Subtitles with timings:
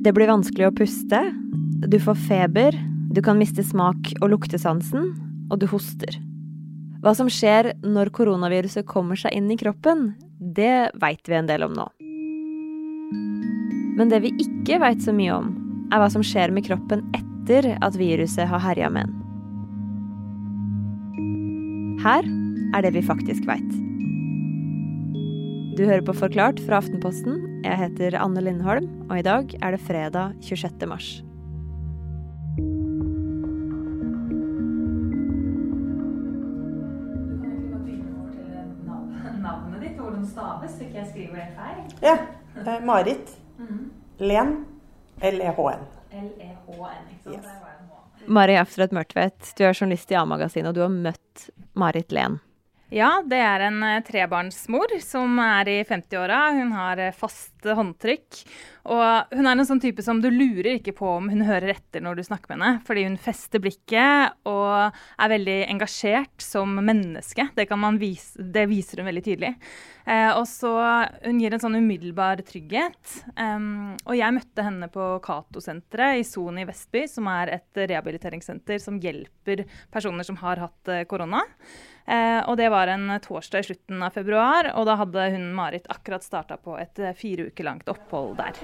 [0.00, 1.18] Det blir vanskelig å puste,
[1.84, 2.76] du får feber,
[3.12, 5.10] du kan miste smak- og luktesansen,
[5.52, 6.16] og du hoster.
[7.04, 11.66] Hva som skjer når koronaviruset kommer seg inn i kroppen, det veit vi en del
[11.68, 11.84] om nå.
[13.98, 15.52] Men det vi ikke veit så mye om,
[15.92, 19.16] er hva som skjer med kroppen etter at viruset har herja med den.
[22.00, 22.24] Her
[22.72, 23.89] er det vi faktisk veit.
[25.80, 27.38] Du hører på Forklart fra Aftenposten.
[27.64, 30.84] Jeg heter Anne Lindholm, og i dag er det fredag 26.
[30.90, 31.06] mars.
[39.40, 41.80] Navnet ditt, hvordan staves, så ikke jeg skriver det feil.
[42.04, 42.14] Ja.
[42.60, 43.32] Eh, Marit
[44.20, 44.52] Len.
[45.32, 45.88] L-E-H-N.
[46.12, 47.40] L-E-H-N, ikke sant?
[47.40, 47.48] Yes.
[47.48, 48.28] Der var det en H.
[48.28, 52.42] Mari Afsrød Mørtvedt, du er journalist i A-magasinet, og du har møtt Marit Len.
[52.90, 56.40] Ja, det er en eh, trebarnsmor som er i 50-åra.
[56.56, 58.40] Hun har eh, fast håndtrykk.
[58.88, 62.04] Og hun er en sånn type som du lurer ikke på om hun hører etter
[62.04, 67.50] når du snakker med henne, fordi hun fester blikket og er veldig engasjert som menneske.
[67.56, 67.68] Det,
[68.00, 69.52] vise, det viser hun veldig tydelig.
[70.10, 70.70] Eh, og så
[71.20, 73.20] Hun gir en sånn umiddelbar trygghet.
[73.36, 78.80] Um, og jeg møtte henne på Cato-senteret i Son i Vestby, som er et rehabiliteringssenter
[78.82, 81.44] som hjelper personer som har hatt eh, korona.
[82.10, 85.86] Eh, og det var en torsdag i slutten av februar, og da hadde hun Marit
[85.92, 88.58] akkurat starta på et eh, fire uker langt opphold der.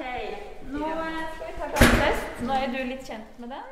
[0.72, 2.44] Nå skal vi ta gangtest.
[2.46, 3.66] Nå er du litt kjent med den.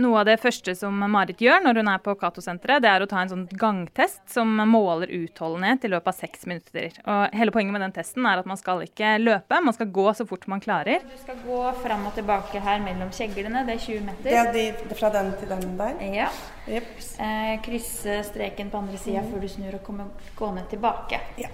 [0.00, 3.08] Noe av det første som Marit gjør når hun er på Cato-senteret, det er å
[3.10, 6.94] ta en sånn gangtest som måler utholdenhet i løpet av seks minutter.
[7.10, 10.04] Og hele poenget med den testen er at man skal ikke løpe, man skal gå
[10.14, 11.02] så fort man klarer.
[11.10, 13.64] Du skal gå fram og tilbake her mellom kjeglene.
[13.66, 14.38] Det er 20 Det meter.
[14.44, 15.98] er de, fra den til den der?
[16.20, 16.28] Ja.
[16.70, 16.94] Jepp.
[17.26, 21.18] Eh, krysse streken på andre sida før du snur og kommer gående tilbake.
[21.42, 21.50] Ja.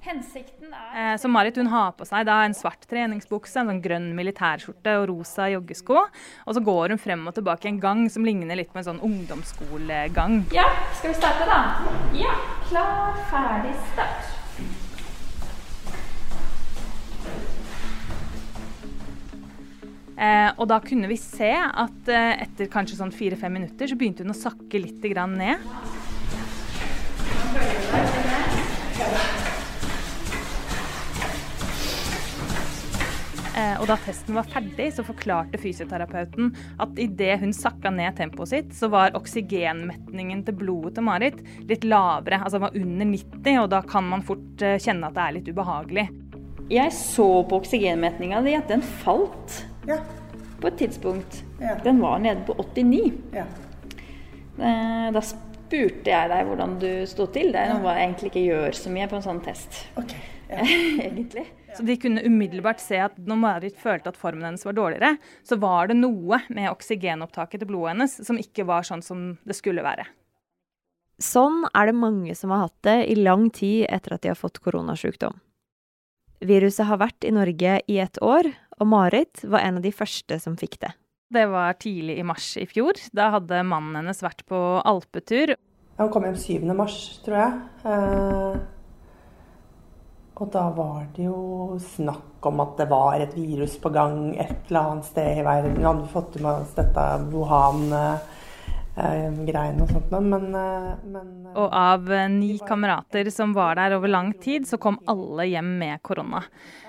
[0.00, 4.14] Hensikten er Eh, Så Marit hun har på seg en svart treningsbukse, en sånn grønn
[4.14, 5.98] militærskjorte og rosa joggesko.
[6.46, 9.00] Og så går hun frem og tilbake en gang som ligner litt på en sånn
[9.02, 10.44] ungdomsskolegang.
[10.54, 11.60] Ja, skal vi starte, da?
[12.14, 12.34] Ja.
[12.68, 14.34] Klar, ferdig, start.
[20.18, 24.24] Eh, og da kunne vi se at eh, etter kanskje sånn fire-fem minutter så begynte
[24.26, 25.62] hun å sakke litt grann ned.
[33.80, 36.52] Og da testen var ferdig, så forklarte fysioterapeuten
[36.84, 41.84] at idet hun sakka ned tempoet sitt, så var oksygenmetningen til blodet til Marit litt
[41.88, 45.36] lavere, altså var under 90, og da kan man fort eh, kjenne at det er
[45.38, 46.06] litt ubehagelig.
[46.68, 50.00] Jeg så på oksygenmetninga di at den falt Ja.
[50.60, 51.42] på et tidspunkt.
[51.62, 51.78] Ja.
[51.84, 53.12] Den var nede på 89.
[53.32, 53.46] ja.
[54.58, 57.52] Eh, Da spurte jeg deg hvordan du sto til.
[57.52, 59.86] Det er noe jeg egentlig ikke gjør så mye på en sånn test.
[60.00, 60.12] Ok.
[60.50, 60.62] Ja.
[61.06, 61.46] egentlig.
[61.76, 65.58] Så de kunne umiddelbart se at når Marit følte at formen hennes var dårligere, så
[65.60, 69.84] var det noe med oksygenopptaket til blodet hennes som ikke var sånn som det skulle
[69.84, 70.06] være.
[71.18, 74.38] Sånn er det mange som har hatt det i lang tid etter at de har
[74.38, 75.34] fått koronasjukdom.
[76.46, 78.46] Viruset har vært i Norge i et år,
[78.78, 80.92] og Marit var en av de første som fikk det.
[81.34, 82.96] Det var tidlig i mars i fjor.
[83.12, 85.56] Da hadde mannen hennes vært på alpetur.
[85.98, 86.70] Han kom hjem 7.
[86.78, 86.96] mars,
[87.26, 88.62] tror jeg.
[90.38, 94.36] Eh, og da var det jo snakk om at det var et virus på gang
[94.38, 95.78] et eller annet sted i verden.
[95.78, 97.00] Vi hadde fått med oss dette
[97.32, 103.92] Wuhan-greiene og sånt, men, eh, men eh, Og av eh, ni kamerater som var der
[103.96, 106.42] over lang tid, så kom alle hjem med korona.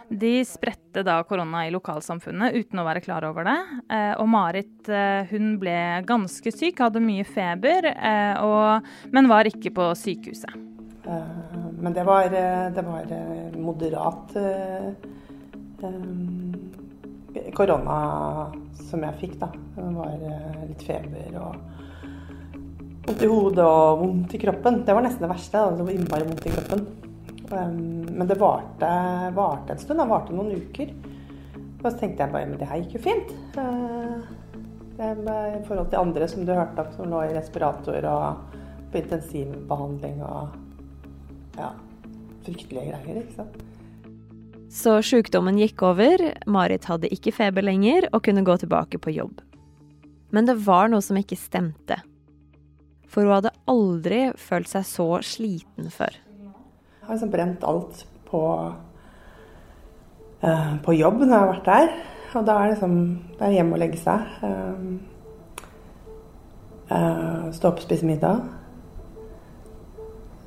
[0.10, 3.66] De spredte da korona i lokalsamfunnet uten å være klar over det.
[3.90, 8.81] Eh, Og Marit eh, hun ble ganske syk, hadde mye feber, eh, og,
[9.12, 10.79] men var ikke på sykehuset.
[11.06, 14.36] Eh, Men det var, eh, det var eh, moderat
[17.54, 19.48] korona som jeg fikk, da.
[19.76, 20.16] Det var
[20.68, 21.56] litt feber og
[23.06, 24.82] vondt i hodet og vondt i kroppen.
[24.86, 25.58] Det var nesten det verste.
[25.58, 25.78] Da.
[25.78, 26.86] Det var innmari vondt i kroppen.
[27.52, 27.72] Eh,
[28.12, 28.90] Men det varte,
[29.34, 30.00] varte en stund.
[30.00, 30.94] Det varte noen uker.
[31.80, 33.30] Og så tenkte jeg bare men det her gikk jo fint.
[35.00, 38.57] I forhold til andre som du hørte om, som lå i respirator og
[38.92, 40.50] på intensivbehandling og
[41.60, 41.74] ja,
[42.46, 43.60] fryktelige greier, ikke sant.
[44.70, 49.40] Så sjukdommen gikk over, Marit hadde ikke feber lenger og kunne gå tilbake på jobb.
[50.30, 51.98] Men det var noe som ikke stemte.
[53.10, 56.14] For hun hadde aldri følt seg så sliten før.
[56.14, 58.44] Jeg har liksom brent alt på,
[60.46, 61.90] eh, på jobb når jeg har vært der.
[62.36, 64.20] Og da er det liksom Det er hjemme og legge seg.
[64.44, 64.82] Eh,
[66.92, 68.44] eh, stå opp spise middag.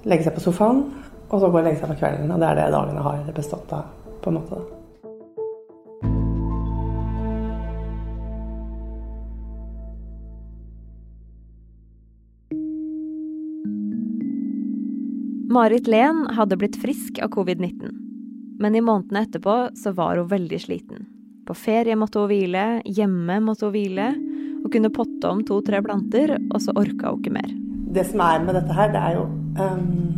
[0.05, 1.02] Legge seg på sofaen.
[1.33, 2.31] Og så bare legge seg på kvelden.
[2.31, 3.89] Og det er det dagene har bestått av,
[4.21, 4.61] på en måte.
[15.53, 17.91] Marit Lehn hadde blitt frisk av covid-19.
[18.61, 21.05] Men i månedene etterpå så var hun veldig sliten.
[21.49, 24.13] På ferie måtte hun hvile, hjemme måtte hun hvile.
[24.63, 27.53] Hun kunne potte om to-tre planter, og så orka hun ikke mer.
[27.93, 29.27] Det som er med dette her, det er jo
[29.61, 30.12] um,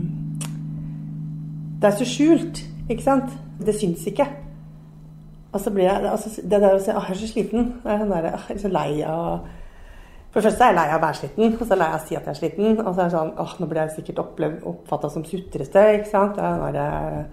[1.85, 3.33] det er så skjult, ikke sant?
[3.61, 4.25] Det syns ikke.
[5.53, 8.13] Og så blir jeg altså, Det der å si 'Å, jeg er så sliten', sånn
[8.15, 9.45] jeg er så lei av
[10.31, 11.89] For det første er jeg lei av å være sliten, og så er jeg lei
[11.89, 12.81] av å si at jeg er sliten.
[12.81, 14.19] Og så er det sånn åh, nå blir jeg sikkert
[14.65, 16.37] oppfatta som sutrete, ikke sant.
[16.37, 17.27] Jeg er,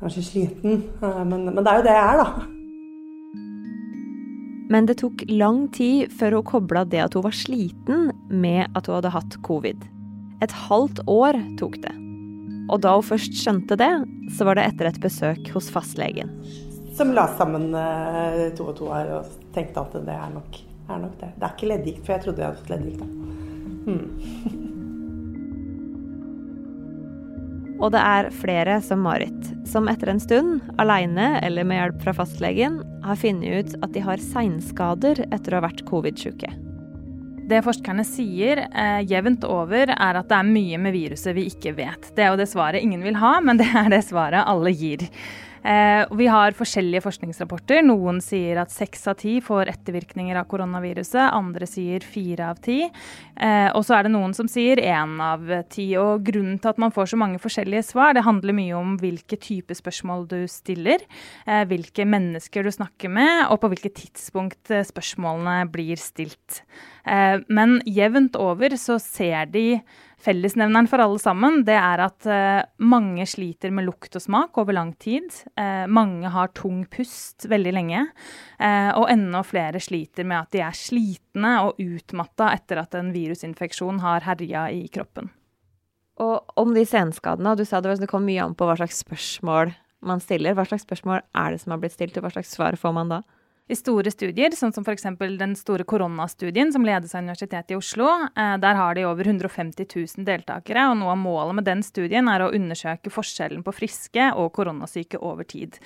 [0.00, 0.82] jeg er så sliten.
[1.00, 2.28] Men, men det er jo det jeg er, da.
[4.68, 8.86] Men det tok lang tid før hun kobla det at hun var sliten, med at
[8.86, 9.88] hun hadde hatt covid.
[10.42, 12.07] Et halvt år tok det.
[12.68, 13.90] Og da hun først skjønte det,
[14.36, 16.32] så var det etter et besøk hos fastlegen.
[16.98, 21.04] Som la sammen eh, to og to her og tenkte at det er nok, er
[21.04, 21.30] nok det.
[21.36, 23.04] Det er ikke leddgikt, for jeg trodde jeg hadde fått leddgikt.
[23.88, 24.66] Hmm.
[27.78, 32.16] Og det er flere som Marit, som etter en stund, aleine eller med hjelp fra
[32.20, 36.50] fastlegen, har funnet ut at de har seinskader etter å ha vært covid-sjuke.
[37.48, 41.72] Det forskerne sier eh, jevnt over, er at det er mye med viruset vi ikke
[41.78, 42.10] vet.
[42.12, 45.06] Det er jo det svaret ingen vil ha, men det er det svaret alle gir.
[45.68, 47.82] Eh, vi har forskjellige forskningsrapporter.
[47.84, 51.20] Noen sier at seks av ti får ettervirkninger av koronaviruset.
[51.26, 52.78] Andre sier fire av ti.
[52.88, 55.90] Eh, og så er det noen som sier én av ti.
[56.00, 59.36] Og grunnen til at man får så mange forskjellige svar, det handler mye om hvilke
[59.36, 61.04] type spørsmål du stiller,
[61.44, 66.62] eh, hvilke mennesker du snakker med, og på hvilket tidspunkt spørsmålene blir stilt.
[67.48, 69.80] Men jevnt over så ser de
[70.18, 74.74] Fellesnevneren for alle sammen det er at uh, mange sliter med lukt og smak over
[74.74, 75.30] lang tid.
[75.54, 78.02] Uh, mange har tung pust veldig lenge.
[78.58, 83.12] Uh, og enda flere sliter med at de er slitne og utmatta etter at en
[83.14, 85.30] virusinfeksjon har herja i kroppen.
[86.18, 89.70] Og om de senskadene, du sa det kom mye an på hva slags spørsmål
[90.02, 90.58] man stiller.
[90.58, 93.14] Hva slags spørsmål er det som har blitt stilt, og hva slags svar får man
[93.14, 93.22] da?
[93.68, 95.04] I store studier, sånn som f.eks.
[95.20, 99.84] den store koronastudien som ledes av Universitetet i Oslo, eh, der har de over 150
[99.84, 100.86] 000 deltakere.
[100.88, 105.20] og Noe av målet med den studien er å undersøke forskjellen på friske og koronasyke
[105.20, 105.76] over tid.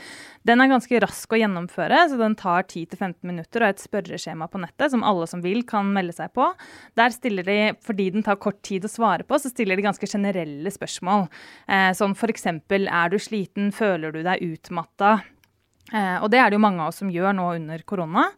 [0.46, 4.62] Den er ganske rask å gjennomføre, så den tar 10-15 minutter og et spørreskjema på
[4.62, 6.52] nettet som alle som vil kan melde seg på.
[6.94, 10.06] Der stiller de, fordi den tar kort tid å svare på, så stiller de ganske
[10.06, 11.26] generelle spørsmål.
[11.66, 13.72] Sånn som f.eks.: Er du sliten?
[13.74, 15.18] Føler du deg utmatta?
[15.90, 18.28] Eh, og det er det jo mange av oss som gjør nå under korona.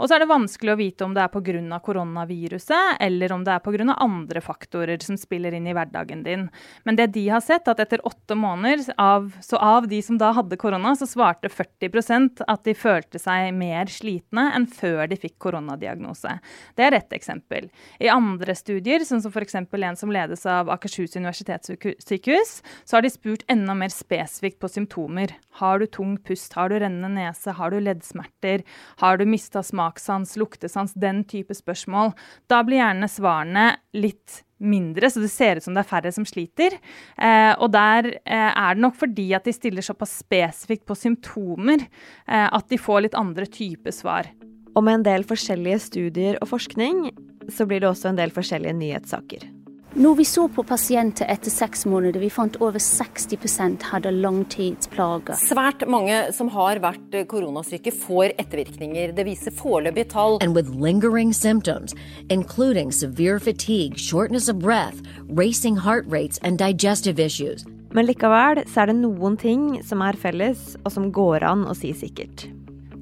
[0.00, 1.80] Og så er det vanskelig å vite om det er pga.
[1.84, 3.96] koronaviruset, eller om det er pga.
[3.98, 6.48] andre faktorer som spiller inn i hverdagen din.
[6.84, 10.32] Men det de har sett, at etter åtte måneder, av, så av de som da
[10.32, 15.38] hadde korona, så svarte 40% at de følte seg mer slitne enn før de fikk
[15.38, 16.38] koronadiagnose.
[16.76, 17.70] Det er ett eksempel.
[17.98, 19.54] I andre studier, sånn som f.eks.
[19.54, 25.34] en som ledes av Akershus universitetssykehus, så har de spurt enda mer spesifikt på symptomer.
[25.60, 26.52] Har du tung pust?
[26.54, 27.54] Har du rennende nese?
[27.54, 28.66] Har du leddsmerter?
[29.00, 30.00] Har du mista smak?
[30.00, 32.12] smakssans, luktesans, den type spørsmål.
[32.48, 36.26] Da blir gjerne svarene litt mindre, så det ser ut som det er færre som
[36.28, 36.76] sliter.
[37.16, 41.80] Eh, og der eh, er det nok fordi at de stiller såpass spesifikt på symptomer
[41.80, 44.28] eh, at de får litt andre typer svar.
[44.76, 47.08] Og med en del forskjellige studier og forskning,
[47.50, 49.48] så blir det også en del forskjellige nyhetssaker.
[49.90, 55.34] Når vi så på pasienter etter seks måneder, vi fant over 60% hadde langtidsplager.
[55.34, 59.10] Svært mange som har vært koronasyke, får ettervirkninger.
[59.16, 60.38] Det viser foreløpige tall.
[60.46, 61.96] And with lingering symptoms,
[62.30, 67.66] including severe fatigue, shortness of breath, racing heart rates and digestive issues.
[67.90, 71.74] Men likevel så er det noen ting som er felles, og som går an å
[71.74, 72.46] si sikkert.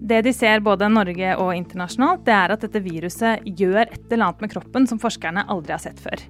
[0.08, 4.30] Det de ser både Norge og internasjonalt, det er at dette viruset gjør et eller
[4.30, 6.22] annet med kroppen som forskerne aldri har sett før.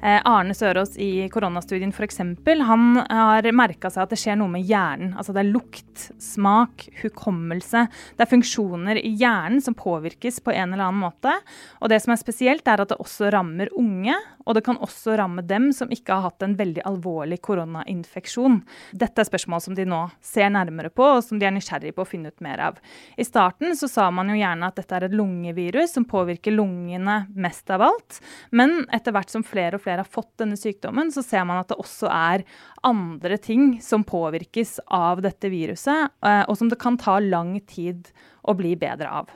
[0.00, 2.22] Eh, Arne Sørås i koronastudien f.eks.
[2.66, 5.12] Han har merka seg at det skjer noe med hjernen.
[5.14, 7.84] Altså det er lukt, smak, hukommelse.
[8.16, 11.36] Det er funksjoner i hjernen som påvirkes på en eller annen måte.
[11.78, 14.16] Og det som er spesielt, er at det også rammer unge.
[14.46, 18.60] Og det kan også ramme dem som ikke har hatt en veldig alvorlig koronainfeksjon.
[18.96, 22.04] Dette er spørsmål som de nå ser nærmere på, og som de er nysgjerrige på
[22.04, 22.80] å finne ut mer av.
[23.20, 27.22] I starten så sa man jo gjerne at dette er et lungevirus som påvirker lungene
[27.36, 28.20] mest av alt.
[28.56, 31.70] Men etter hvert som flere og flere har fått denne sykdommen, så ser man at
[31.70, 32.46] det også er
[32.86, 38.08] andre ting som påvirkes av dette viruset, eh, og som det kan ta lang tid
[38.48, 39.30] å bli bedre av.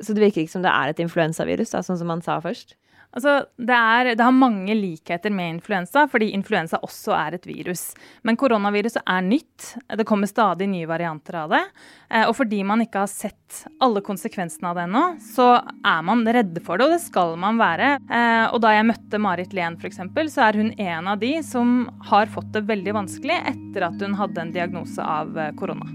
[0.00, 2.74] Så det virker ikke som det er et influensavirus, sånn som man sa først?
[3.10, 7.88] Altså, det, er, det, har mange likheter med influensa, fordi influensa også er et virus.
[8.22, 9.72] Men koronaviruset er nytt.
[9.98, 11.62] Det kommer stadig nye varianter av det.
[12.06, 16.22] Eh, og fordi man ikke har sett alle konsekvensene av det ennå, så er man
[16.22, 17.96] redde for det, og det skal man være.
[18.06, 19.98] Eh, og da jeg møtte Marit Lehn f.eks.,
[20.30, 24.14] så er hun en av de som har fått det veldig vanskelig etter at hun
[24.22, 25.90] hadde en diagnose av eh, korona.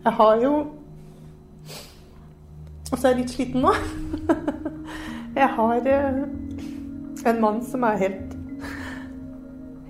[0.00, 0.52] Jeg har jo
[2.90, 3.72] og så er jeg litt sliten nå.
[5.40, 6.22] Jeg har eh,
[7.30, 8.30] en mann som er helt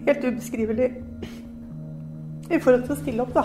[0.06, 0.90] helt ubeskrivelig
[2.50, 3.44] i forhold til å stille opp, da.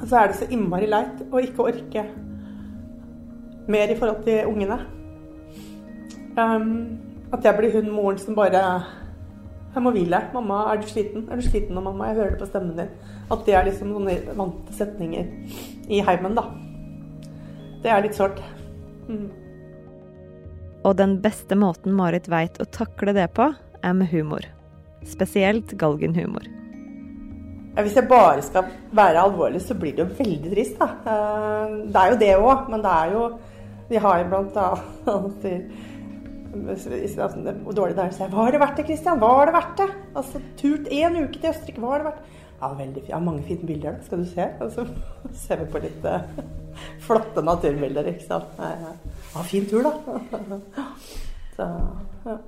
[0.00, 2.04] Og så er det så innmari leit å ikke orke
[3.72, 4.78] mer i forhold til ungene.
[6.36, 6.68] Um,
[7.32, 8.60] at jeg blir hun moren som bare
[9.74, 10.20] Jeg må hvile.
[10.34, 11.26] Mamma, er du sliten?
[11.26, 12.12] Er du sliten nå, mamma?
[12.12, 12.90] Jeg hører det på stemmen din.
[13.34, 15.30] At det er liksom noen vante setninger
[15.90, 16.46] i heimen, da.
[17.82, 18.38] Det er litt sårt.
[19.08, 19.28] Mm.
[20.84, 23.50] Og den beste måten Marit veit å takle det på,
[23.84, 24.46] er med humor.
[25.08, 26.46] Spesielt galgenhumor.
[27.74, 30.86] Ja, hvis jeg bare skal være alvorlig, så blir det jo veldig trist, da.
[31.10, 33.26] Eh, det er jo det òg, men det er jo
[33.84, 35.42] Vi har jo blant annet
[36.54, 39.20] hvor dårlig det er å si Var det verdt det, Christian?
[39.22, 39.90] Var det verdt det?
[40.14, 42.40] Altså, Turt én uke til Østerrike, var det verdt det?
[42.60, 43.10] Ja, veldig fint.
[43.10, 44.04] Ja, mange fine bilder, da.
[44.06, 44.48] skal du se.
[44.62, 44.86] Og så
[45.44, 46.24] ser vi på litt uh,
[47.06, 48.60] flotte naturbilder, ikke sant.
[48.60, 50.60] Ja, fin tur, da.
[51.56, 51.70] så,
[52.24, 52.38] ja.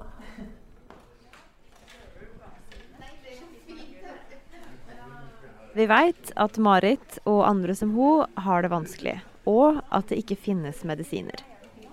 [5.76, 10.38] Vi veit at Marit og andre som hun har det vanskelig, og at det ikke
[10.46, 11.42] finnes medisiner.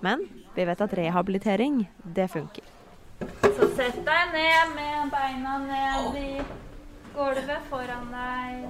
[0.00, 2.64] Men vi vet at rehabilitering, det funker.
[3.42, 6.28] Så sett deg ned med beina ned i
[7.14, 8.64] Gulvet foran deg.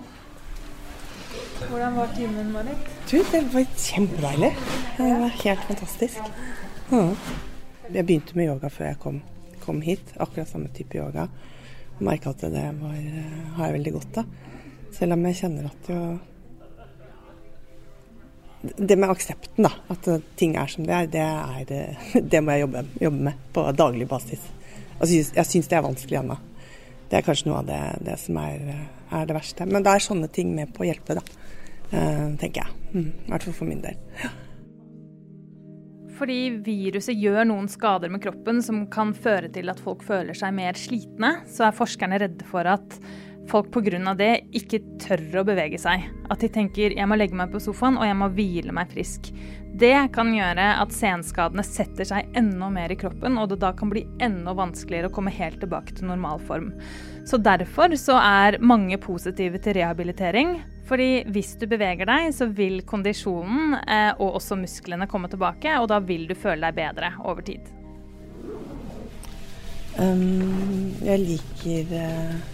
[1.69, 2.91] Hvordan var timen, Marit?
[3.11, 4.51] Du, det var kjempedeilig.
[4.97, 6.29] Det var helt fantastisk.
[6.91, 7.03] Ja.
[7.89, 9.23] Jeg begynte med yoga før jeg kom,
[9.65, 10.13] kom hit.
[10.21, 11.27] Akkurat samme type yoga.
[11.97, 12.95] Og merka at det var,
[13.57, 14.31] har jeg veldig godt av.
[14.95, 16.01] Selv om jeg kjenner at jo
[18.65, 19.73] Det med aksepten, da.
[19.93, 20.09] At
[20.41, 21.25] ting er som det er, det,
[21.77, 24.45] er, det må jeg jobbe, jobbe, med på daglig basis.
[25.05, 26.39] Jeg syns det er vanskelig ennå.
[27.11, 28.63] Det er kanskje noe av det, det som er,
[29.11, 29.67] er, det verste.
[29.69, 31.25] Men da er sånne ting med på å hjelpe, da.
[31.93, 32.81] Uh, tenker jeg.
[32.95, 33.99] Mm, hvert fall for min del.
[36.15, 40.55] Fordi viruset gjør noen skader med kroppen som kan føre til at folk føler seg
[40.57, 42.99] mer slitne, så er forskerne redde for at
[43.51, 44.15] folk pga.
[44.15, 46.07] det ikke tør å bevege seg.
[46.31, 49.33] At de tenker jeg må legge meg på sofaen og jeg må hvile meg frisk.
[49.75, 53.91] Det kan gjøre at senskadene setter seg enda mer i kroppen, og det da kan
[53.91, 56.69] bli enda vanskeligere å komme helt tilbake til normal form.
[57.27, 60.61] Så derfor så er mange positive til rehabilitering.
[60.87, 65.89] Fordi hvis du beveger deg, så vil kondisjonen eh, og også musklene komme tilbake, og
[65.91, 67.73] da vil du føle deg bedre over tid.
[69.95, 72.54] Um, jeg liker uh,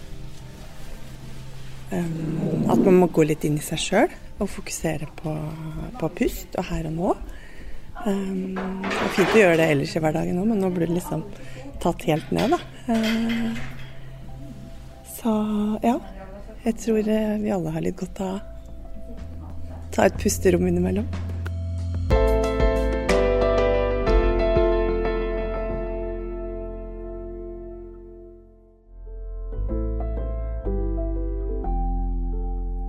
[1.91, 5.33] at man må gå litt inn i seg sjøl og fokusere på,
[5.99, 7.15] på, pust og her og nå.
[8.05, 10.97] Um, det er fint å gjøre det ellers i hverdagen òg, men nå blir det
[10.97, 11.25] liksom
[11.83, 12.59] tatt helt ned, da.
[12.87, 13.51] Uh,
[15.17, 15.35] så
[15.83, 15.99] ja.
[16.61, 18.41] Jeg tror eh, vi alle har litt godt av å
[19.89, 21.07] ta et pusterom innimellom.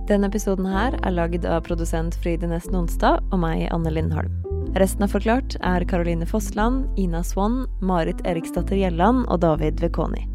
[0.09, 4.33] Denne episoden her er lagd av produsent Fride Nesten Onsdag og meg, Anne Lindholm.
[4.75, 10.25] Resten av Forklart er Caroline Fossland, Ina Swann, Marit Eriksdatter Gjelland og David Vekoni.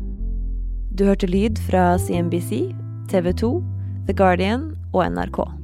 [0.97, 2.71] Du hørte lyd fra CNBC,
[3.13, 3.53] TV 2,
[4.09, 5.58] The Guardian og NRK.